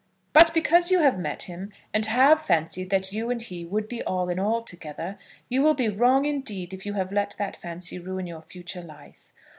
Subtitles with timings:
[0.33, 4.01] But because you have met him, and have fancied that you and he would be
[4.01, 5.15] all in all together,
[5.47, 9.31] you will be wrong indeed if you let that fancy ruin your future life.